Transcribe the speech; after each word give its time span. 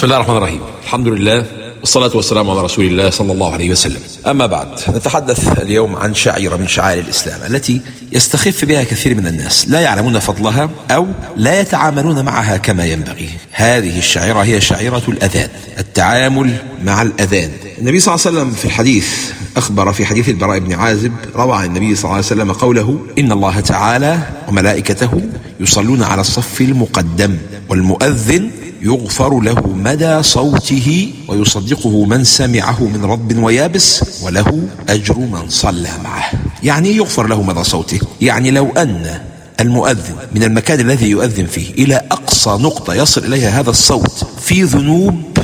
بسم 0.00 0.06
الله 0.06 0.16
الرحمن 0.16 0.36
الرحيم. 0.36 0.60
الحمد 0.84 1.08
لله 1.08 1.46
والصلاة 1.80 2.16
والسلام 2.16 2.50
على 2.50 2.60
رسول 2.60 2.84
الله 2.84 3.10
صلى 3.10 3.32
الله 3.32 3.52
عليه 3.52 3.70
وسلم. 3.70 4.00
أما 4.26 4.46
بعد 4.46 4.68
نتحدث 4.88 5.60
اليوم 5.62 5.96
عن 5.96 6.14
شعيرة 6.14 6.56
من 6.56 6.68
شعائر 6.68 6.98
الإسلام 7.04 7.52
التي 7.52 7.80
يستخف 8.12 8.64
بها 8.64 8.84
كثير 8.84 9.14
من 9.14 9.26
الناس. 9.26 9.68
لا 9.68 9.80
يعلمون 9.80 10.18
فضلها 10.18 10.70
أو 10.90 11.06
لا 11.36 11.60
يتعاملون 11.60 12.24
معها 12.24 12.56
كما 12.56 12.84
ينبغي. 12.84 13.28
هذه 13.52 13.98
الشعيرة 13.98 14.38
هي 14.38 14.60
شعيرة 14.60 15.02
الأذان 15.08 15.48
التعامل 15.78 16.56
مع 16.82 17.02
الأذان. 17.02 17.50
النبي 17.80 18.00
صلى 18.00 18.14
الله 18.14 18.26
عليه 18.26 18.38
وسلم 18.38 18.50
في 18.54 18.64
الحديث 18.64 19.08
أخبر 19.56 19.92
في 19.92 20.06
حديث 20.06 20.28
البراء 20.28 20.58
بن 20.58 20.72
عازب 20.72 21.12
روى 21.36 21.56
عن 21.56 21.64
النبي 21.64 21.94
صلى 21.94 22.04
الله 22.04 22.14
عليه 22.14 22.26
وسلم 22.26 22.52
قوله 22.52 22.98
إن 23.18 23.32
الله 23.32 23.60
تعالى 23.60 24.18
وملائكته 24.48 25.22
يصلون 25.60 26.02
على 26.02 26.20
الصف 26.20 26.60
المقدم 26.60 27.36
والمؤذن 27.68 28.50
يغفر 28.82 29.40
له 29.40 29.66
مدى 29.66 30.22
صوته 30.22 31.12
ويصدقه 31.28 32.04
من 32.04 32.24
سمعه 32.24 32.84
من 32.84 33.04
رب 33.04 33.38
ويابس 33.38 34.04
وله 34.22 34.68
أجر 34.88 35.18
من 35.18 35.48
صلى 35.48 35.90
معه. 36.04 36.30
يعني 36.62 36.96
يغفر 36.96 37.26
له 37.26 37.42
مدى 37.42 37.64
صوته. 37.64 38.00
يعني 38.20 38.50
لو 38.50 38.68
أن 38.76 39.20
المؤذن 39.60 40.16
من 40.34 40.42
المكان 40.42 40.80
الذي 40.80 41.10
يؤذن 41.10 41.46
فيه 41.46 41.70
إلى 41.84 42.02
أقصى 42.10 42.50
نقطة 42.50 42.94
يصل 42.94 43.24
إليها 43.24 43.60
هذا 43.60 43.70
الصوت 43.70 44.26
في 44.40 44.62
ذنوب 44.62 45.38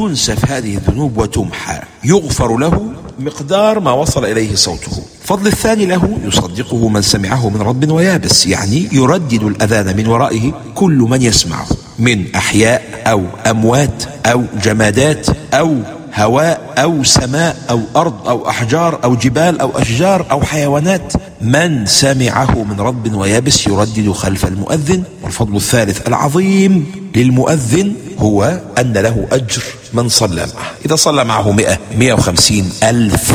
تنسف 0.00 0.50
هذه 0.50 0.74
الذنوب 0.74 1.18
وتمحى. 1.18 1.80
يغفر 2.04 2.56
له 2.56 2.92
مقدار 3.18 3.80
ما 3.80 3.92
وصل 3.92 4.24
إليه 4.24 4.54
صوته. 4.54 5.02
فضل 5.24 5.46
الثاني 5.46 5.86
له 5.86 6.18
يصدقه 6.24 6.88
من 6.88 7.02
سمعه 7.02 7.48
من 7.48 7.62
رب 7.62 7.90
ويابس 7.90 8.46
يعني 8.46 8.88
يردد 8.92 9.42
الأذان 9.42 9.96
من 9.96 10.06
ورائه 10.06 10.52
كل 10.74 10.98
من 10.98 11.22
يسمعه. 11.22 11.66
من 11.98 12.34
أحياء 12.34 12.82
أو 13.06 13.24
أموات 13.46 14.04
أو 14.26 14.44
جمادات 14.64 15.26
أو 15.54 15.76
هواء 16.14 16.74
أو 16.78 17.04
سماء 17.04 17.56
أو 17.70 17.80
أرض 17.96 18.28
أو 18.28 18.48
أحجار 18.48 19.00
أو 19.04 19.14
جبال 19.14 19.60
أو 19.60 19.78
أشجار 19.78 20.26
أو 20.30 20.40
حيوانات 20.40 21.12
من 21.40 21.86
سمعه 21.86 22.64
من 22.64 22.80
رب 22.80 23.14
ويابس 23.14 23.66
يردد 23.66 24.10
خلف 24.10 24.46
المؤذن 24.46 25.02
والفضل 25.22 25.56
الثالث 25.56 26.08
العظيم 26.08 26.92
للمؤذن 27.16 27.94
هو 28.18 28.60
أن 28.78 28.92
له 28.92 29.26
أجر 29.32 29.62
من 29.92 30.08
صلى 30.08 30.40
معه. 30.40 30.70
إذا 30.86 30.96
صلى 30.96 31.24
معه 31.24 31.52
مئة 31.52 31.78
مئة 31.98 32.12
وخمسين 32.12 32.70
ألف. 32.82 33.32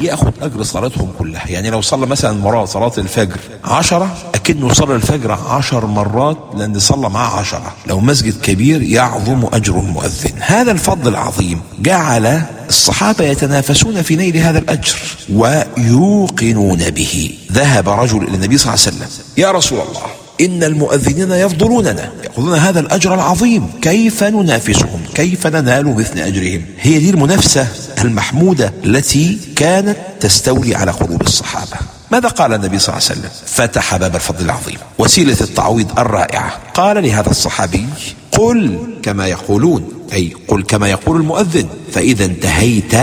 ياخذ 0.00 0.30
أجر 0.42 0.62
صلاتهم 0.62 1.08
كلها. 1.18 1.48
يعني 1.48 1.70
لو 1.70 1.80
صلى 1.80 2.06
مثلا 2.06 2.32
مرة 2.32 2.64
صلاة 2.64 2.92
الفجر 2.98 3.40
عشرة 3.64 4.16
أكنه 4.34 4.72
صلى 4.72 4.94
الفجر 4.94 5.32
عشر 5.32 5.86
مرات 5.86 6.38
لأن 6.54 6.78
صلى 6.78 7.10
معاه 7.10 7.38
عشرة. 7.38 7.74
لو 7.86 8.00
مسجد 8.00 8.40
كبير 8.40 8.82
يعظم 8.82 9.46
أجر 9.52 9.80
المؤذن. 9.80 10.32
هذا 10.40 10.72
الفضل 10.72 11.08
العظيم 11.08 11.60
جعل 11.80 12.42
الصحابة 12.68 13.24
يتنافسون 13.24 14.02
في 14.02 14.16
نيل 14.16 14.36
هذا 14.36 14.58
الأجر 14.58 14.96
ويوقنون 15.32 16.90
به. 16.90 17.30
ذهب 17.52 17.88
رجل 17.88 18.22
إلى 18.22 18.34
النبي 18.34 18.58
صلى 18.58 18.74
الله 18.74 18.84
عليه 18.86 18.96
وسلم. 18.96 19.08
يا 19.36 19.50
رسول 19.50 19.78
الله 19.80 20.02
إن 20.40 20.64
المؤذنين 20.64 21.32
يفضلوننا. 21.32 22.10
يأخذون 22.24 22.58
هذا 22.58 22.80
الأجر 22.80 23.14
العظيم. 23.14 23.70
كيف 23.82 24.24
ننافسهم؟ 24.24 25.00
كيف 25.14 25.46
ننال 25.46 25.96
مثل 25.96 26.18
أجرهم? 26.18 26.64
هي 26.80 26.98
دي 26.98 27.10
المنافسة 27.10 27.68
المحمودة 28.04 28.72
التي 28.84 29.38
كانت 29.56 29.96
تستولي 30.20 30.74
على 30.74 30.90
قلوب 30.90 31.22
الصحابة. 31.22 31.76
ماذا 32.10 32.28
قال 32.28 32.54
النبي 32.54 32.78
صلى 32.78 32.94
الله 32.96 33.08
عليه 33.08 33.20
وسلم؟ 33.20 33.30
فتح 33.46 33.96
باب 33.96 34.14
الفضل 34.14 34.44
العظيم. 34.44 34.78
وسيلة 34.98 35.36
التعويض 35.40 35.98
الرائعة. 35.98 36.52
قال 36.74 37.02
لهذا 37.04 37.30
الصحابي 37.30 37.86
قل 38.32 38.78
كما 39.02 39.26
يقولون. 39.26 39.88
أي 40.12 40.32
قل 40.48 40.62
كما 40.62 40.88
يقول 40.88 41.16
المؤذن. 41.20 41.68
فإذا 41.96 42.24
انتهيت 42.24 42.94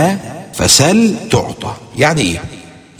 فسل 0.54 1.14
تعطى. 1.30 1.74
يعني 1.96 2.20
إيه؟ 2.20 2.42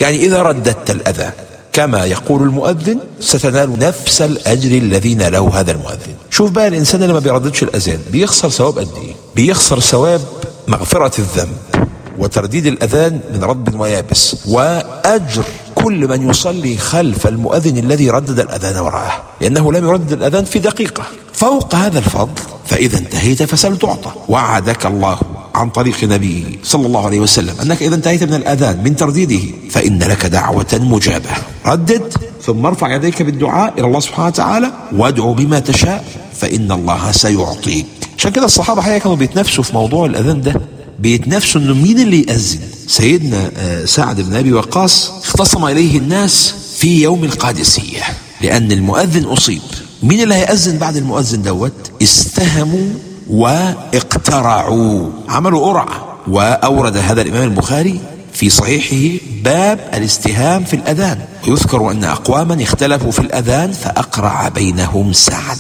يعني 0.01 0.17
إذا 0.17 0.43
رددت 0.43 0.91
الأذى 0.91 1.31
كما 1.73 2.05
يقول 2.05 2.43
المؤذن 2.43 2.99
ستنال 3.21 3.79
نفس 3.79 4.23
الأجر 4.23 4.71
الذي 4.79 5.15
ناله 5.15 5.61
هذا 5.61 5.73
المؤذن. 5.73 6.15
شوف 6.31 6.51
بقى 6.51 6.69
الإنسان 6.69 7.03
اللي 7.03 7.13
ما 7.13 7.19
بيرددش 7.19 7.63
الأذان 7.63 7.99
بيخسر 8.13 8.51
ثواب 8.51 8.79
قد 8.79 8.89
إيه؟ 8.97 9.15
بيخسر 9.37 9.81
ثواب 9.81 10.21
مغفرة 10.69 11.21
الذنب 11.21 11.57
وترديد 12.19 12.67
الأذان 12.67 13.21
من 13.35 13.45
رب 13.45 13.81
ويابس 13.81 14.37
وأجر 14.49 15.45
كل 15.75 16.09
من 16.09 16.31
يصلي 16.31 16.77
خلف 16.77 17.27
المؤذن 17.27 17.79
الذي 17.79 18.11
ردد 18.11 18.41
الأذان 18.41 18.77
وراءه 18.77 19.23
لأنه 19.41 19.73
لم 19.73 19.89
يردد 19.89 20.13
الأذان 20.13 20.45
في 20.45 20.59
دقيقة. 20.59 21.05
فوق 21.33 21.75
هذا 21.75 21.99
الفضل 21.99 22.43
فإذا 22.67 22.99
انتهيت 22.99 23.43
فسل 23.43 23.79
تعطى. 23.79 24.13
وعدك 24.29 24.87
الله 24.87 25.19
عن 25.55 25.71
طريق 25.71 26.05
نبيه 26.05 26.45
صلى 26.63 26.87
الله 26.87 27.07
عليه 27.07 27.21
وسلم. 27.21 27.55
أنك 27.63 27.83
إذا 27.83 27.95
انتهيت 27.95 28.23
من 28.23 28.35
الأذان 28.35 28.85
من 28.85 28.97
ترديده 28.97 29.43
فإن 29.71 29.99
لك 29.99 30.27
دعوة 30.27 30.67
مجابة. 30.73 31.31
ردد 31.67 32.13
ثم 32.43 32.67
ارفع 32.67 32.95
يديك 32.95 33.23
بالدعاء 33.23 33.75
إلى 33.79 33.87
الله 33.87 34.01
سبحانه 34.01 34.29
وتعالى 34.29 34.73
وادعو 34.93 35.35
بما 35.35 35.59
تشاء 35.59 36.05
فإن 36.37 36.73
الله 36.73 37.13
سيعطيك. 37.13 37.87
عشان 38.19 38.31
كده 38.31 38.45
الصحابة 38.45 38.83
حقيقة 38.83 38.99
كانوا 38.99 39.17
بيتنافسوا 39.17 39.65
في 39.65 39.75
موضوع 39.75 40.07
الأذان 40.07 40.41
ده. 40.41 40.61
بيتنافسوا 40.99 41.61
إنه 41.61 41.75
مين 41.75 42.01
اللي 42.01 42.21
يأذن؟ 42.21 42.61
سيدنا 42.87 43.51
سعد 43.87 44.21
بن 44.21 44.35
أبي 44.35 44.53
وقاص. 44.53 45.11
اختصم 45.25 45.65
إليه 45.65 45.99
الناس 45.99 46.55
في 46.77 47.03
يوم 47.03 47.25
القادسية. 47.25 48.03
لأن 48.41 48.73
المؤذن 48.73 49.25
أصيب. 49.25 49.63
مين 50.03 50.21
اللي 50.21 50.35
هيأذن 50.35 50.79
بعد 50.79 50.97
المؤذن 50.97 51.43
دوت؟ 51.43 51.73
استهموا 52.03 52.89
واقترعوا. 53.31 55.11
عملوا 55.29 55.67
قرعة. 55.67 56.17
وأورد 56.29 56.97
هذا 56.97 57.23
الإمام 57.23 57.43
البخاري 57.43 58.01
في 58.33 58.51
صحيحه 58.51 59.25
باب 59.45 59.79
الاستهام 59.95 60.65
في 60.65 60.77
الأذان. 60.77 61.19
ويذكر 61.49 61.91
أن 61.91 62.05
أقواما 62.05 62.63
اختلفوا 62.63 63.11
في 63.11 63.19
الأذان 63.19 63.73
فأقرع 63.73 64.49
بينهم 64.49 65.13
سعد. 65.13 65.59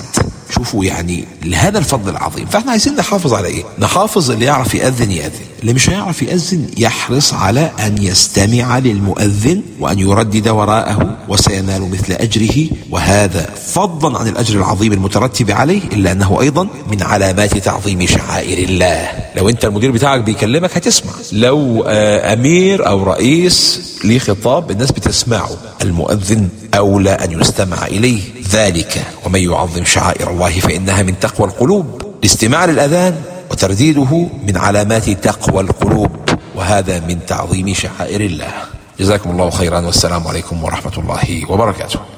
شوفوا 0.54 0.84
يعني 0.84 1.24
لهذا 1.44 1.78
الفضل 1.78 2.10
العظيم. 2.10 2.46
فإحنا 2.46 2.70
عايزين 2.70 2.96
نحافظ 2.96 3.34
على 3.34 3.48
إيه؟ 3.48 3.64
نحافظ 3.78 4.30
اللي 4.30 4.44
يعرف 4.44 4.74
يأذن 4.74 5.10
يأذن. 5.10 5.44
اللي 5.60 5.74
مش 5.74 5.90
هيعرف 5.90 6.22
يأذن 6.22 6.66
يحرص 6.78 7.34
على 7.34 7.70
أن 7.86 8.02
يستمع 8.02 8.78
للمؤذن 8.78 9.62
وأن 9.80 9.98
يردد 9.98 10.48
وراءه 10.48 11.16
وسينال 11.28 11.90
مثل 11.90 12.12
أجره. 12.12 12.66
وهذا 12.90 13.50
فضلا 13.72 14.18
عن 14.18 14.28
الأجر 14.28 14.58
العظيم 14.58 14.92
المترتب 14.92 15.50
عليه 15.50 15.80
إلا 15.92 16.12
أنه 16.12 16.40
أيضا 16.40 16.68
من 16.90 17.02
علامات 17.02 17.58
تعظيم 17.58 18.06
شعائر 18.06 18.68
الله. 18.68 19.08
لو 19.36 19.48
أنت 19.48 19.64
المدير 19.64 19.90
بتاعك 19.90 20.20
بيكلمك 20.20 20.76
هتسمع. 20.76 21.12
لو 21.32 21.82
أمير 21.82 22.86
أو 22.88 23.02
رئيس 23.02 23.80
ليه 24.04 24.18
خطاب 24.18 24.70
الناس 24.70 24.92
بتسمعه. 24.92 25.50
المؤذن 25.82 26.48
أولى 26.76 27.10
أن 27.10 27.40
يستمع 27.40 27.86
إليه. 27.86 28.20
ذلك 28.50 29.02
ومن 29.24 29.40
يعظم 29.40 29.84
شعائر 29.84 30.30
الله 30.30 30.60
فإنها 30.60 31.02
من 31.02 31.18
تقوى 31.20 31.48
القلوب. 31.48 32.02
الاستماع 32.18 32.64
للأذان 32.64 33.22
وترديده 33.50 34.28
من 34.46 34.56
علامات 34.56 35.10
تقوى 35.10 35.60
القلوب. 35.62 36.10
وهذا 36.54 37.00
من 37.00 37.26
تعظيم 37.26 37.74
شعائر 37.74 38.20
الله. 38.20 38.52
جزاكم 39.00 39.30
الله 39.30 39.50
خيرا. 39.50 39.80
والسلام 39.80 40.26
عليكم 40.26 40.64
ورحمة 40.64 40.92
الله 40.98 41.50
وبركاته. 41.50 42.13